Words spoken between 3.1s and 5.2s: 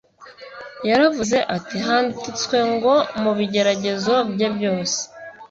Mu bigeragezo bye byose,